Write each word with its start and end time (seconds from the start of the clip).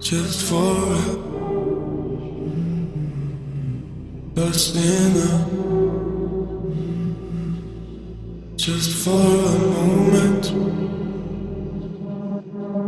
just 0.00 0.48
for 0.48 1.20
lost 4.34 4.74
in 4.74 5.16
a, 5.16 5.46
just 8.56 8.96
for 9.04 9.10
a 9.10 9.58
moment, 9.58 10.52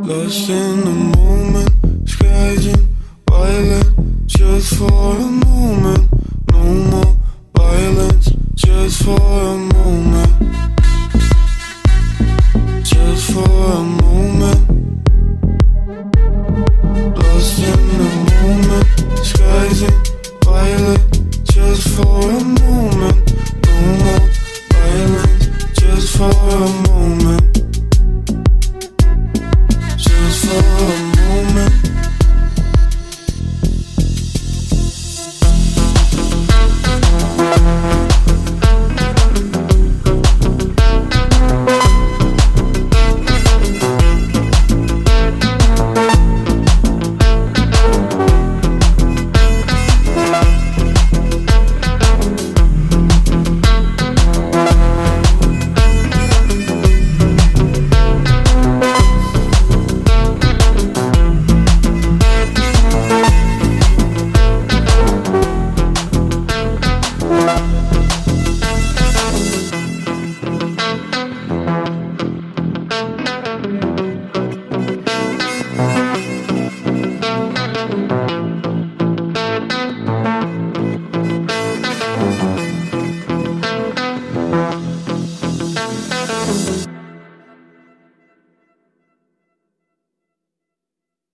lost 0.07 0.49
in 0.49 0.81
the 0.81 0.91
moment, 1.19 2.09
Skies 2.09 2.67
and 2.67 2.89
violet, 3.29 3.87
just 4.27 4.75
for 4.79 5.17
a 5.17 5.32